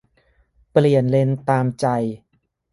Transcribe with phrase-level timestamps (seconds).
[0.71, 1.85] -เปลี่ยนเลนตามใจ